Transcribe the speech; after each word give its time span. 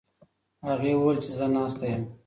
هغې 0.67 0.91
وویل 0.95 1.17
چې 1.23 1.31
زه 1.37 1.45
ناسته 1.55 1.85
یم. 1.91 2.03